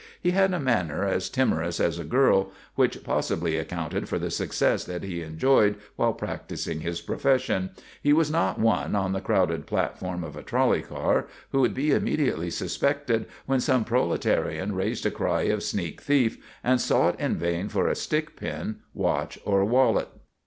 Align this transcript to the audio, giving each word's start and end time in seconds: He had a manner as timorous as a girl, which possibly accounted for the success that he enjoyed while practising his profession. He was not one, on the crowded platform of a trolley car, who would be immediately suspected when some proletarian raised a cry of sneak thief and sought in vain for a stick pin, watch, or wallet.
He 0.19 0.31
had 0.31 0.51
a 0.51 0.59
manner 0.59 1.05
as 1.05 1.29
timorous 1.29 1.79
as 1.79 1.99
a 1.99 2.03
girl, 2.03 2.51
which 2.73 3.03
possibly 3.03 3.55
accounted 3.57 4.09
for 4.09 4.17
the 4.17 4.31
success 4.31 4.83
that 4.85 5.03
he 5.03 5.21
enjoyed 5.21 5.75
while 5.95 6.13
practising 6.15 6.79
his 6.79 7.01
profession. 7.01 7.69
He 8.01 8.11
was 8.11 8.31
not 8.31 8.59
one, 8.59 8.95
on 8.95 9.13
the 9.13 9.21
crowded 9.21 9.67
platform 9.67 10.23
of 10.23 10.35
a 10.35 10.41
trolley 10.41 10.81
car, 10.81 11.27
who 11.51 11.61
would 11.61 11.75
be 11.75 11.91
immediately 11.91 12.49
suspected 12.49 13.27
when 13.45 13.59
some 13.59 13.85
proletarian 13.85 14.73
raised 14.73 15.05
a 15.05 15.11
cry 15.11 15.43
of 15.43 15.61
sneak 15.61 16.01
thief 16.01 16.43
and 16.63 16.81
sought 16.81 17.19
in 17.19 17.35
vain 17.35 17.69
for 17.69 17.87
a 17.87 17.93
stick 17.93 18.35
pin, 18.35 18.77
watch, 18.95 19.37
or 19.45 19.63
wallet. 19.63 20.07